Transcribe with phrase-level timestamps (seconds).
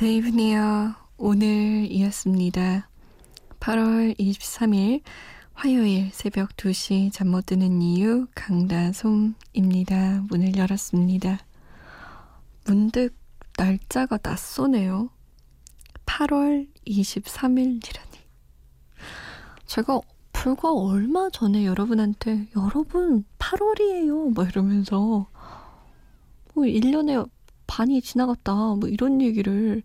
[0.00, 2.88] 데이브니어 오늘이었습니다.
[3.60, 5.02] 8월 23일
[5.52, 10.22] 화요일 새벽 2시 잠 못 드는 이유 강다솜입니다.
[10.30, 11.40] 문을 열었습니다.
[12.64, 13.14] 문득
[13.58, 15.10] 날짜가 낯서네요.
[16.06, 18.20] 8월 23일이라니.
[19.66, 20.00] 제가
[20.32, 25.26] 불과 얼마 전에 여러분한테 여러분 8월이에요 뭐 이러면서
[26.54, 27.28] 뭐 1년에
[27.70, 28.52] 반이 지나갔다.
[28.52, 29.84] 뭐 이런 얘기를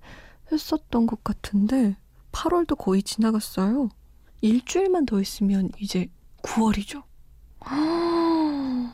[0.51, 1.95] 했었던 것 같은데
[2.31, 3.89] 8월도 거의 지나갔어요.
[4.41, 6.07] 일주일만 더 있으면 이제
[6.41, 7.03] 9월이죠.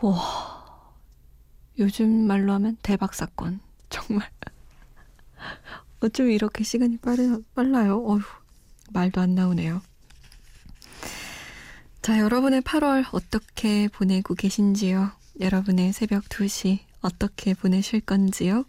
[0.00, 0.84] 와.
[1.78, 3.60] 요즘 말로 하면 대박 사건.
[3.90, 4.28] 정말.
[6.02, 8.02] 어쩜 이렇게 시간이 빠르, 빨라요?
[8.04, 8.22] 어휴,
[8.92, 9.82] 말도 안 나오네요.
[12.02, 15.12] 자, 여러분의 8월 어떻게 보내고 계신지요?
[15.38, 18.64] 여러분의 새벽 2시 어떻게 보내실 건지요?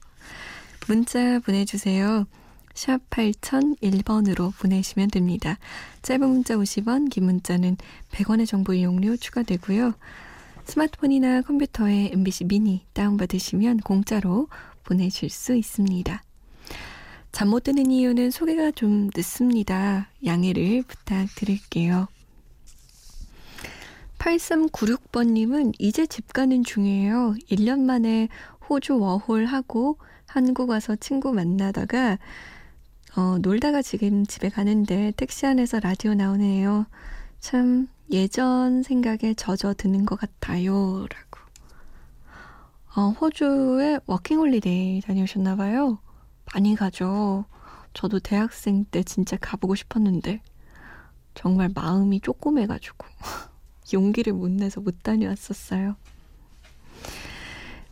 [0.88, 2.26] 문자 보내주세요.
[2.74, 5.58] 샵 8001번으로 보내시면 됩니다.
[6.02, 7.78] 짧은 문자 50원, 긴 문자는
[8.12, 9.94] 100원의 정보 이용료 추가되고요.
[10.66, 14.48] 스마트폰이나 컴퓨터에 MBC 미니 다운받으시면 공짜로
[14.84, 16.24] 보내실 수 있습니다.
[17.32, 20.10] 잠 못 드는 이유는 소개가 좀 늦습니다.
[20.26, 22.08] 양해를 부탁드릴게요.
[24.22, 27.36] 8396번님은 이제 집 가는 중이에요.
[27.50, 28.30] 1년 만에
[28.70, 32.20] 호주 워홀 하고 한국 와서 친구 만나다가
[33.18, 36.86] 어, 놀다가 지금 집에 가는데 택시 안에서 라디오 나오네요.
[37.40, 41.08] 참 예전 생각에 젖어 드는 것 같아요.
[41.10, 41.42] 라고.
[42.96, 45.98] 어, 호주에 워킹홀리데이 다녀오셨나봐요.
[46.54, 47.46] 많이 가죠.
[47.94, 50.42] 저도 대학생 때 진짜 가보고 싶었는데
[51.34, 53.08] 정말 마음이 쪼꼬매가지고
[53.94, 55.96] 용기를 못 내서 못 다녀왔었어요.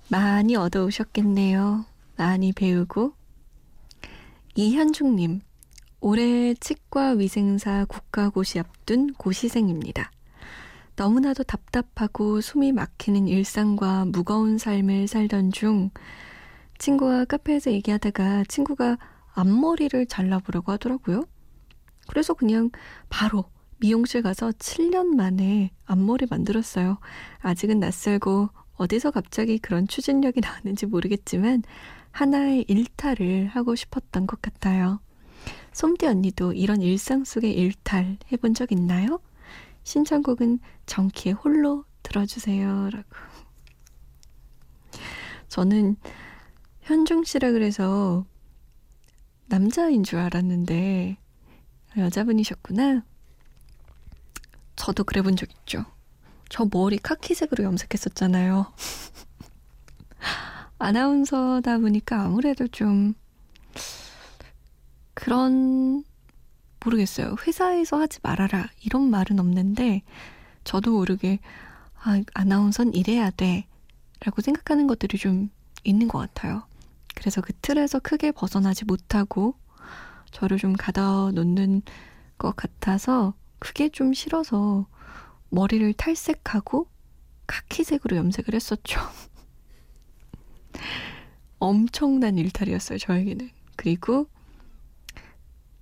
[0.10, 1.86] 많이 얻어오셨겠네요.
[2.18, 3.14] 많이 배우고.
[4.56, 5.42] 이현중님,
[6.02, 10.12] 올해 치과 위생사 국가고시 앞둔 고시생입니다.
[10.96, 15.92] 너무나도 답답하고 숨이 막히는 일상과 무거운 삶을 살던 중
[16.78, 18.98] 친구와 카페에서 얘기하다가 친구가
[19.34, 21.24] 앞머리를 잘라보려고 하더라고요.
[22.08, 22.70] 그래서 그냥
[23.10, 23.46] 바로
[23.80, 27.00] 미용실 가서 7년 만에 앞머리 만들었어요.
[27.40, 31.64] 아직은 낯설고 어디서 갑자기 그런 추진력이 나왔는지 모르겠지만
[32.12, 35.00] 하나의 일탈을 하고 싶었던 것 같아요.
[35.74, 39.20] 솜디 언니도 이런 일상 속의 일탈 해본 적 있나요?
[39.84, 42.90] 신청곡은 정키의 홀로 들어주세요.
[42.90, 43.10] 라고.
[45.48, 45.96] 저는
[46.82, 48.26] 현중 씨라 그래서
[49.48, 51.18] 남자인 줄 알았는데
[51.98, 53.04] 여자분이셨구나.
[54.80, 55.86] 저도 그래 본 적 있죠.
[56.50, 58.66] 저 머리 카키색으로 염색했었잖아요.
[60.80, 63.14] 아나운서다 보니까 아무래도 좀
[65.14, 66.04] 그런
[66.84, 67.36] 모르겠어요.
[67.46, 70.02] 회사에서 하지 말아라 이런 말은 없는데
[70.64, 71.40] 저도 모르게
[72.02, 73.66] 아, 아나운서는 이래야 돼
[74.22, 75.50] 라고 생각하는 것들이 좀
[75.84, 76.64] 있는 것 같아요.
[77.16, 79.56] 그래서 그 틀에서 크게 벗어나지 못하고
[80.32, 81.82] 저를 좀 가둬 놓는
[82.38, 84.88] 것 같아서 그게 좀 싫어서
[85.50, 86.88] 머리를 탈색하고
[87.48, 89.00] 카키색으로 염색을 했었죠.
[91.60, 93.50] 엄청난 일탈이었어요, 저에게는.
[93.76, 94.28] 그리고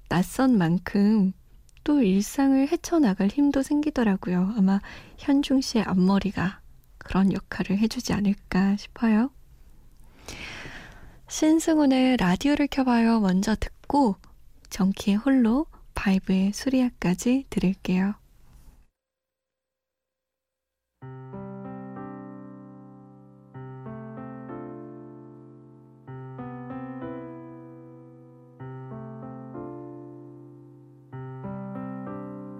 [0.09, 1.33] 낯선 만큼
[1.83, 4.53] 또 일상을 헤쳐나갈 힘도 생기더라고요.
[4.57, 4.79] 아마
[5.17, 6.61] 현중 씨의 앞머리가
[6.97, 9.31] 그런 역할을 해주지 않을까 싶어요.
[11.29, 14.15] 신승훈의 라디오를 켜봐요 먼저 듣고
[14.69, 15.65] 정키의 홀로
[15.97, 18.13] 바이브의 수리아까지 들을게요.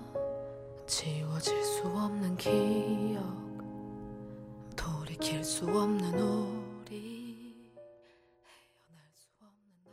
[0.87, 3.48] 지워질 수 없는 기억.
[4.79, 7.75] 돌이킬 수 없는 우리
[8.47, 9.93] 헤어날 수 없는 나.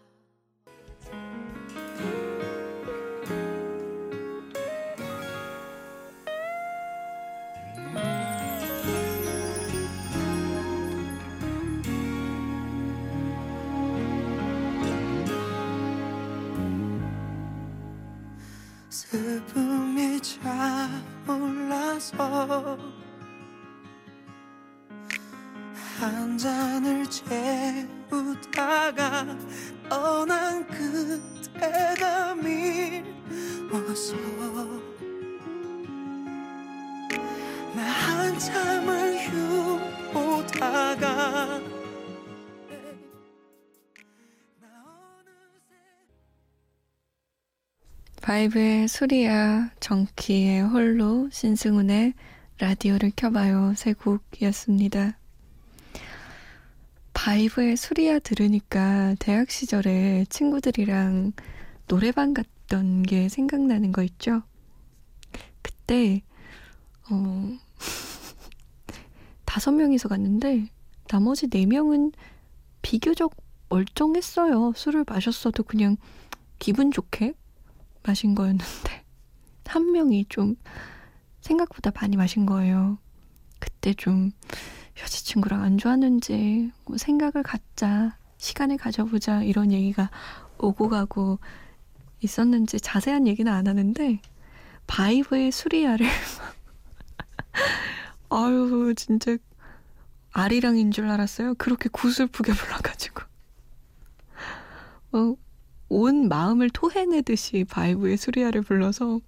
[18.89, 19.64] 슬픔
[26.05, 28.55] 한 잔을 채우다가
[29.89, 34.15] 떠난 그때가 미워서
[37.75, 39.17] 나 한참을
[40.37, 41.59] 휴보다가
[48.21, 52.13] 바이브의 수리야, 정키의 홀로, 신승훈의
[52.59, 55.17] 라디오를 켜봐요 세 곡이었습니다.
[57.25, 61.33] 바이브의 수리야 들으니까 대학 시절에 친구들이랑
[61.87, 64.43] 노래방 갔던 게 생각나는 거 있죠?
[65.63, 66.21] 그때,
[67.09, 67.57] 어,
[69.43, 70.69] 다섯 명이서 갔는데,
[71.07, 72.11] 나머지 네 명은
[72.83, 73.35] 비교적
[73.69, 74.73] 멀쩡했어요.
[74.75, 75.97] 술을 마셨어도 그냥
[76.59, 77.33] 기분 좋게
[78.03, 79.03] 마신 거였는데
[79.65, 80.57] 한 명이 좀
[81.41, 82.99] 생각보다 많이 마신 거예요.
[83.57, 84.29] 그때 좀
[85.01, 90.09] 여자친구랑 안 좋았는지 뭐 생각을 갖자 시간을 가져보자 이런 얘기가
[90.57, 91.39] 오고 가고
[92.21, 94.21] 있었는지 자세한 얘기는 안 하는데
[94.87, 96.07] 바이브의 수리아를
[98.29, 99.37] 아유 진짜
[100.31, 101.55] 아리랑인 줄 알았어요.
[101.55, 103.21] 그렇게 구슬프게 불러가지고
[105.13, 105.35] 어,
[105.87, 109.19] 온 마음을 토해내듯이 바이브의 수리아를 불러서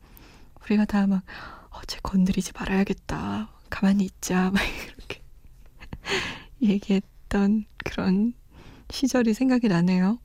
[0.66, 1.24] 우리가 다 막
[1.72, 3.50] 어제 건드리지 말아야겠다.
[3.70, 4.50] 가만히 있자.
[4.52, 4.62] 막
[4.98, 5.22] 이렇게
[6.62, 8.34] 얘기했던 그런
[8.90, 10.20] 시절이 생각이 나네요.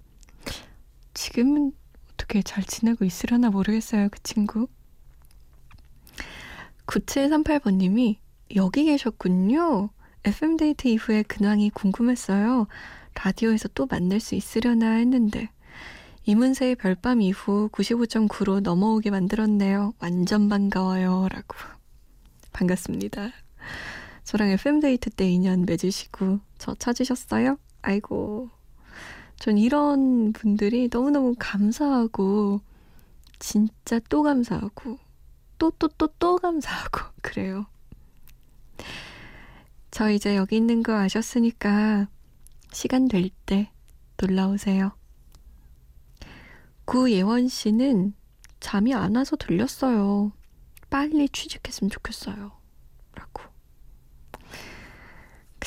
[1.15, 1.73] 지금은
[2.13, 4.09] 어떻게 잘 지내고 있으려나 모르겠어요.
[4.11, 4.69] 그 친구.
[6.87, 8.17] 9738번님이
[8.57, 9.91] 여기 계셨군요.
[10.25, 12.69] FM데이트 이후에 근황이 궁금했어요.
[13.15, 15.51] 라디오에서 또 만날 수 있으려나 했는데
[16.25, 19.95] 이문세의 별밤 이후 95.9로 넘어오게 만들었네요.
[19.99, 21.29] 완전 반가워요.
[21.29, 21.57] 라고.
[22.53, 23.33] 반갑습니다.
[24.25, 27.59] 저랑 FM데이트 때 인연 맺으시고 저 찾으셨어요?
[27.83, 28.51] 아이고.
[29.37, 32.61] 전 이런 분들이 너무너무 감사하고
[33.41, 34.99] 진짜 또 감사하고
[35.59, 37.67] 또 또 또 또 감사하고 그래요.
[39.91, 42.09] 저 이제 여기 있는 거 아셨으니까
[42.73, 43.71] 시간 될 때
[44.17, 44.93] 놀러 오세요.
[46.85, 48.15] 구예원 씨는
[48.61, 50.33] 잠이 안 와서 들렸어요.
[50.91, 52.53] 빨리 취직했으면 좋겠어요.
[53.15, 53.43] 라고.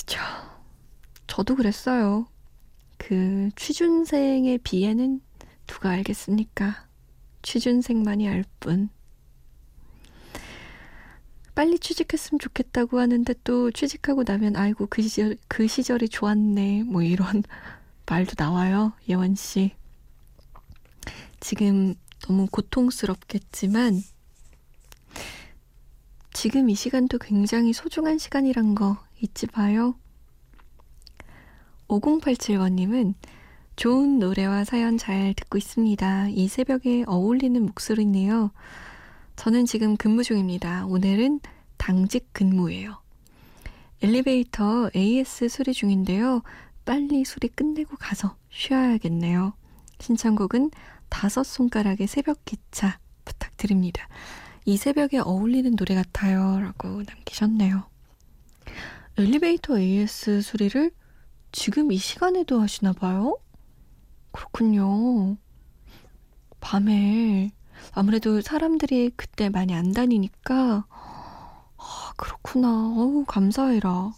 [0.06, 0.20] 그쵸.
[1.26, 2.28] 저도 그랬어요.
[2.98, 5.20] 그 취준생의 비애는
[5.66, 6.88] 누가 알겠습니까?
[7.42, 8.90] 취준생만이 알 뿐.
[11.56, 17.44] 빨리 취직했으면 좋겠다고 하는데 또 취직하고 나면 아이고 그 시절 그 시절이 좋았네 뭐 이런
[18.06, 19.72] 말도 나와요 예원 씨.
[21.40, 24.02] 지금 너무 고통스럽겠지만
[26.34, 29.96] 지금 이 시간도 굉장히 소중한 시간이란 거 잊지 마요.
[31.88, 33.14] 5087번님은
[33.76, 36.30] 좋은 노래와 사연 잘 듣고 있습니다.
[36.30, 38.52] 이 새벽에 어울리는 목소리네요.
[39.36, 40.86] 저는 지금 근무 중입니다.
[40.86, 41.42] 오늘은
[41.78, 43.02] 당직 근무예요.
[44.02, 46.42] 엘리베이터 AS 수리 중인데요.
[46.86, 49.54] 빨리 수리 끝내고 가서 쉬어야겠네요.
[50.00, 50.72] 신청곡은
[51.10, 54.08] 다섯 손가락의 새벽 기차 부탁드립니다.
[54.66, 56.60] 이 새벽에 어울리는 노래 같아요.
[56.60, 57.95] 라고 남기셨네요.
[59.18, 60.92] 엘리베이터 AS 수리를
[61.52, 63.38] 지금 이 시간에도 하시나 봐요?
[64.32, 65.38] 그렇군요.
[66.60, 67.52] 밤에
[67.94, 70.86] 아무래도 사람들이 그때 많이 안 다니니까
[71.78, 72.68] 아, 그렇구나.
[72.98, 74.12] 어우, 감사해라.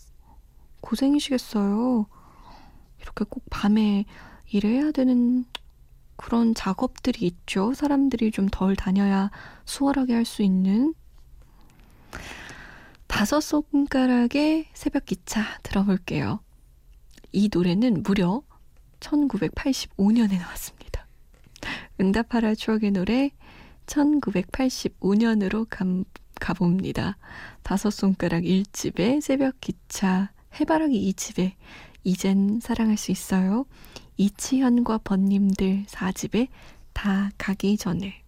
[0.82, 2.08] 고생이시겠어요.
[3.01, 4.06] 이렇게 꼭 밤에
[4.50, 5.46] 일해야 되는
[6.16, 7.74] 그런 작업들이 있죠.
[7.74, 9.30] 사람들이 좀 덜 다녀야
[9.66, 10.94] 수월하게 할 수 있는.
[13.17, 16.39] 다섯 손가락의 새벽 기차 들어볼게요.
[17.31, 18.43] 이 노래는 무려
[19.00, 21.07] 1985년에 나왔습니다.
[22.00, 23.31] 응답하라 추억의 노래
[23.88, 26.03] 1985년으로 감,
[26.39, 27.17] 가봅니다.
[27.63, 31.53] 다섯 손가락 1집에 새벽 기차, 해바라기 2집에
[32.03, 33.65] 이젠 사랑할 수 있어요.
[34.17, 36.50] 이치현과 번님들 4집에
[36.93, 38.24] 다 가기 전에.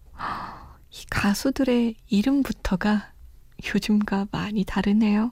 [0.90, 3.19] 이 가수들의 이름부터가
[3.66, 5.32] 요즘과 많이 다르네요.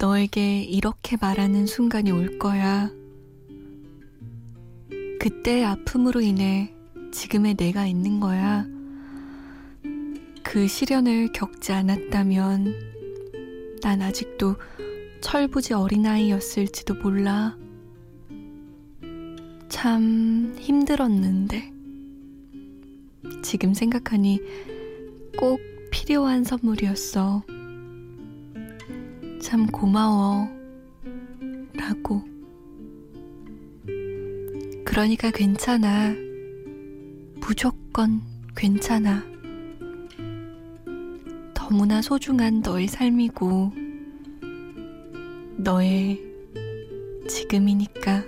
[0.00, 2.90] 너에게 이렇게 말하는 순간이 올 거야.
[5.20, 6.74] 그때의 아픔으로 인해
[7.12, 8.66] 지금의 내가 있는 거야.
[10.42, 12.74] 그 시련을 겪지 않았다면
[13.82, 14.56] 난 아직도
[15.20, 17.58] 철부지 어린아이였을지도 몰라.
[19.68, 21.70] 참 힘들었는데.
[23.42, 24.40] 지금 생각하니
[25.36, 27.59] 꼭 필요한 선물이었어.
[29.40, 30.48] 참 고마워.
[31.74, 32.22] 라고.
[34.84, 36.14] 그러니까 괜찮아.
[37.40, 38.20] 무조건
[38.54, 39.24] 괜찮아.
[41.54, 43.72] 너무나 소중한 너의 삶이고,
[45.56, 46.20] 너의
[47.28, 48.24] 지금이니까.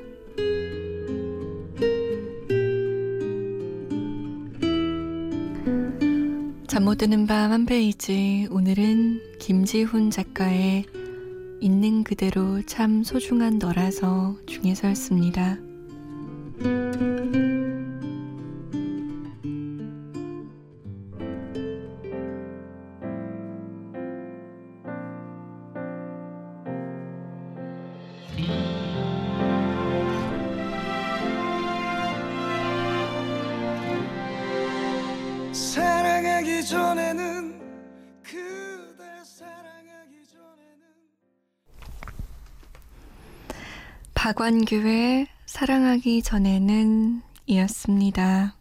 [6.66, 8.46] 잠 못 드는 밤 한 페이지.
[8.50, 10.86] 오늘은 김지훈 작가의
[11.62, 15.58] 있는 그대로 참 소중한 너라서 중에 서였습니다.
[35.52, 37.61] 사랑하기 전에는
[44.22, 48.54] 박완규의 사랑하기 전에는 이었습니다.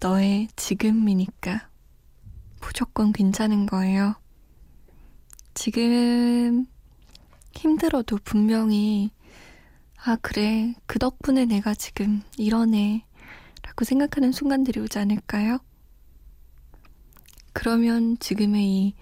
[0.00, 1.66] 너의 지금이니까
[2.60, 4.16] 무조건 괜찮은 거예요.
[5.54, 6.66] 지금
[7.54, 9.12] 힘들어도 분명히
[10.04, 10.74] 아, 그래.
[10.84, 13.06] 그 덕분에 내가 지금 이러네.
[13.62, 15.56] 라고 생각하는 순간들이 오지 않을까요?
[17.54, 18.94] 그러면 지금의 이,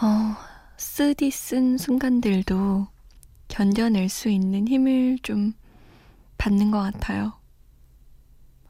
[0.00, 2.88] 어, 쓰디 쓴 순간들도
[3.48, 5.54] 견뎌낼 수 있는 힘을 좀
[6.36, 7.32] 받는 것 같아요.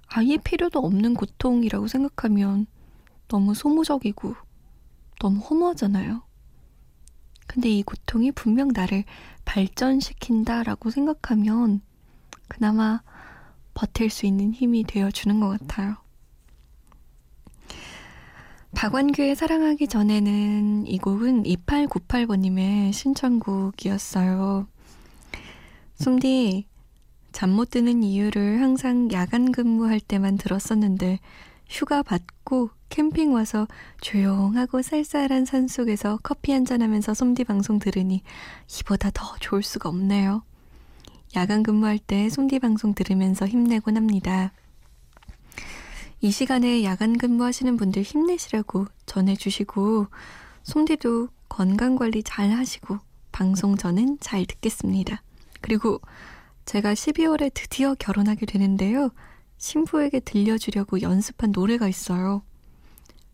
[0.06, 2.66] 아예 필요도 없는 고통이라고 생각하면
[3.28, 4.36] 너무 소모적이고
[5.18, 6.22] 너무 허무하잖아요.
[7.48, 9.04] 근데 이 고통이 분명 나를
[9.44, 11.80] 발전시킨다라고 생각하면
[12.48, 13.02] 그나마
[13.74, 15.96] 버틸 수 있는 힘이 되어주는 것 같아요.
[18.76, 24.68] 박완규의 사랑하기 전에는 이 곡은 2898번님의 신청곡이었어요.
[25.94, 26.66] 솜디,
[27.32, 31.20] 잠 못 드는 이유를 항상 야간 근무할 때만 들었었는데
[31.66, 33.66] 휴가 받고 캠핑 와서
[34.02, 38.22] 조용하고 쌀쌀한 산 속에서 커피 한잔 하면서 솜디 방송 들으니
[38.78, 40.42] 이보다 더 좋을 수가 없네요.
[41.34, 44.52] 야간 근무할 때 솜디 방송 들으면서 힘내곤 합니다.
[46.26, 50.08] 이 시간에 야간 근무하시는 분들 힘내시라고 전해주시고,
[50.64, 52.98] 솜디도 건강관리 잘 하시고,
[53.30, 55.22] 방송 저는 잘 듣겠습니다.
[55.60, 56.00] 그리고
[56.64, 59.10] 제가 12월에 드디어 결혼하게 되는데요.
[59.58, 62.42] 신부에게 들려주려고 연습한 노래가 있어요.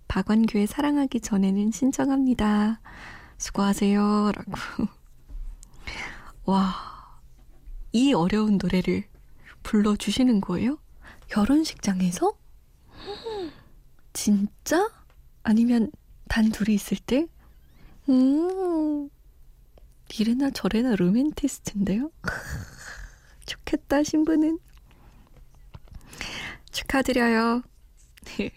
[0.09, 2.83] 박완규의 사랑하기 전에는 신청합니다.
[3.39, 4.33] 수고하세요.
[4.37, 4.53] 라고.
[6.45, 6.75] 와,
[7.93, 9.05] 이 어려운 노래를
[9.63, 10.77] 불러주시는 거예요?
[11.29, 12.42] 결혼식장에서?
[14.13, 14.91] 진짜?
[15.43, 15.91] 아니면
[16.29, 17.27] 단 둘이 있을 때?
[18.09, 19.09] 음,
[20.19, 22.11] 이래나 저래나 로맨티스트인데요?
[23.47, 24.59] 좋겠다, 신부는.
[26.71, 27.63] 축하드려요.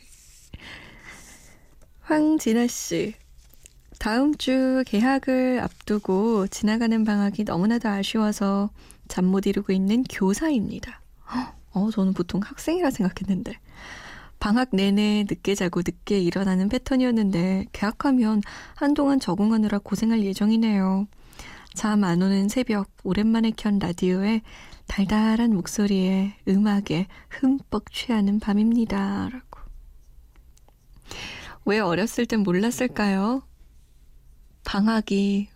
[2.02, 3.16] 황진아 씨.
[4.00, 8.70] 다음 주 개학을 앞두고 지나가는 방학이 너무나도 아쉬워서
[9.08, 11.02] 잠 못 이루고 있는 교사입니다.
[11.74, 13.54] 어, 저는 보통 학생이라 생각했는데.
[14.40, 18.42] 방학 내내 늦게 자고 늦게 일어나는 패턴이었는데 개학하면
[18.76, 21.08] 한동안 적응하느라 고생할 예정이네요.
[21.74, 24.42] 잠 안 오는 새벽 오랜만에 켠 라디오에
[24.88, 29.30] 달달한 목소리에 음악에 흠뻑 취하는 밤입니다.
[29.30, 29.60] 라고.
[31.66, 33.42] 왜 어렸을 땐 몰랐을까요?
[34.64, 35.50] 방학이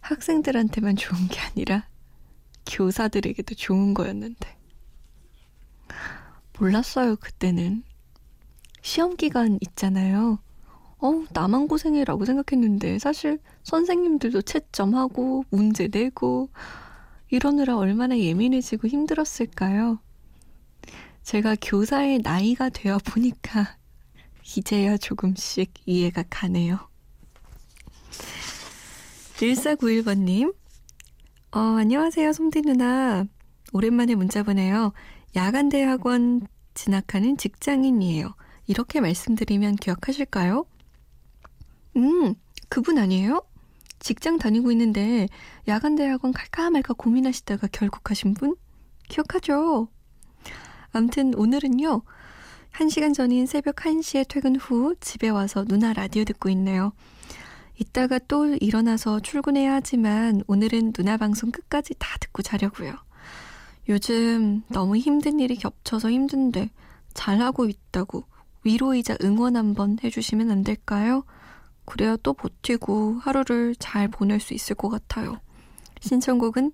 [0.00, 1.88] 학생들한테만 좋은 게 아니라
[2.66, 4.56] 교사들에게도 좋은 거였는데.
[6.58, 7.82] 몰랐어요, 그때는.
[8.82, 10.38] 시험 기간 있잖아요.
[10.98, 16.50] 어, 나만 고생해라고 생각했는데 사실 선생님들도 채점하고 문제 내고
[17.30, 19.98] 이러느라 얼마나 예민해지고 힘들었을까요?
[21.22, 23.76] 제가 교사의 나이가 되어 보니까
[24.56, 26.78] 이제야 조금씩 이해가 가네요.
[29.36, 30.54] 1491번님,
[31.52, 33.24] 어, 안녕하세요, 솜디 누나.
[33.72, 34.92] 오랜만에 문자 보내요.
[35.34, 38.34] 야간대학원 진학하는 직장인이에요.
[38.70, 40.64] 이렇게 말씀드리면 기억하실까요?
[41.96, 42.36] 음,
[42.68, 43.42] 그분 아니에요?
[43.98, 45.26] 직장 다니고 있는데
[45.66, 48.54] 야간 대학원 갈까 말까 고민하시다가 결국 가신 분?
[49.08, 49.88] 기억하죠?
[50.92, 52.02] 암튼 오늘은요.
[52.74, 56.92] 1시간 전인 새벽 1시에 퇴근 후 집에 와서 누나 라디오 듣고 있네요.
[57.76, 62.94] 이따가 또 일어나서 출근해야 하지만 오늘은 누나 방송 끝까지 다 듣고 자려고요.
[63.88, 66.70] 요즘 너무 힘든 일이 겹쳐서 힘든데
[67.14, 68.30] 잘하고 있다고
[68.64, 71.24] 위로이자 응원 한번 해주시면 안 될까요?
[71.84, 75.40] 그래야 또 버티고 하루를 잘 보낼 수 있을 것 같아요.
[76.00, 76.72] 신청곡은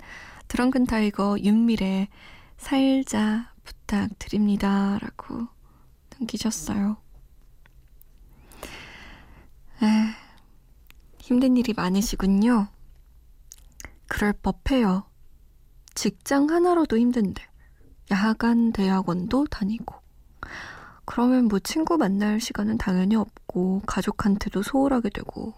[0.48, 2.08] 드렁큰 타이거 윤미래
[2.56, 4.98] 살자 부탁드립니다.
[5.00, 5.48] 라고
[6.18, 6.96] 남기셨어요.
[9.82, 9.86] 에,
[11.18, 12.68] 힘든 일이 많으시군요.
[14.06, 15.04] 그럴 법해요.
[15.94, 17.42] 직장 하나로도 힘든데,
[18.10, 20.05] 야간 대학원도 다니고.
[21.06, 25.54] 그러면 뭐 친구 만날 시간은 당연히 없고, 가족한테도 소홀하게 되고,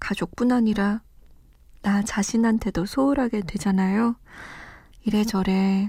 [0.00, 1.00] 가족뿐 아니라
[1.80, 4.16] 나 자신한테도 소홀하게 되잖아요.
[5.04, 5.88] 이래저래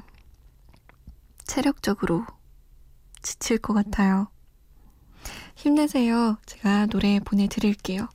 [1.44, 2.26] 체력적으로
[3.22, 4.28] 지칠 것 같아요.
[5.56, 6.38] 힘내세요.
[6.46, 8.08] 제가 노래 보내드릴게요.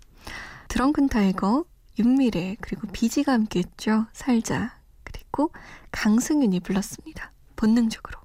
[0.69, 1.65] 드렁큰 타이거,
[1.99, 4.07] 윤미래, 그리고 비지가 함께 했죠.
[4.13, 4.79] 살자.
[5.03, 5.53] 그리고
[5.91, 7.33] 강승윤이 불렀습니다.
[7.57, 8.20] 본능적으로.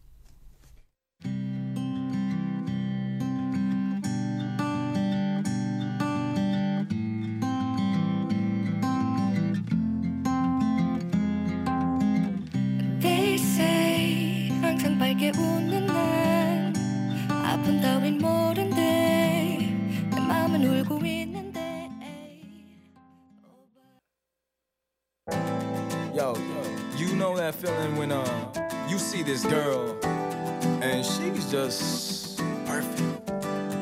[31.45, 33.31] She's just perfect.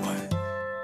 [0.04, 0.36] What?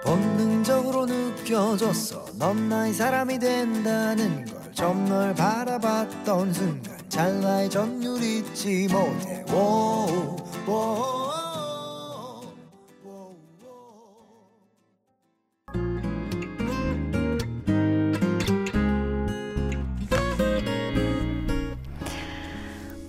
[0.03, 2.25] 본능적으로 느껴졌어.
[2.37, 4.59] 넌 나의 사람이 된다는 걸.
[4.73, 9.43] 좀널 바라봤던 순간 찰나의 전율 잊지 못해.
[9.51, 10.37] 오,
[10.67, 10.71] 오, 오,
[13.03, 13.35] 오, 오.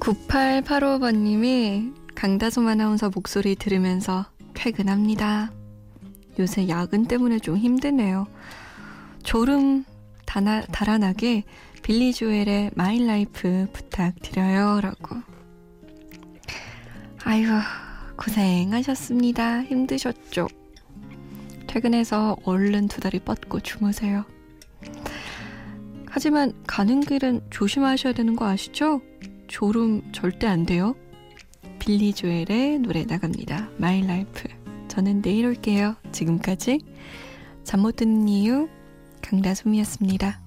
[0.00, 5.50] 9885번님이 강다솜 아나운서 목소리 들으면서 퇴근합니다.
[6.38, 8.26] 요새 야근 때문에 좀 힘드네요.
[9.22, 9.86] 졸음
[10.26, 11.44] 달아, 달아나게
[11.82, 14.82] 빌리 조엘의 My Life 부탁드려요.
[14.82, 15.16] 라고.
[17.24, 17.52] 아이고,
[18.18, 19.62] 고생하셨습니다.
[19.62, 20.46] 힘드셨죠?
[21.68, 24.26] 퇴근해서 얼른 두 다리 뻗고 주무세요.
[26.06, 29.00] 하지만 가는 길은 조심하셔야 되는 거 아시죠?
[29.48, 30.94] 졸음 절대 안 돼요.
[31.90, 33.68] 빌리 조엘의 노래 나갑니다.
[33.76, 34.48] My Life.
[34.86, 35.96] 저는 내일 올게요.
[36.12, 36.78] 지금까지
[37.64, 38.68] 잠 못 드는 이유
[39.22, 40.40] 강다솜이었습니다.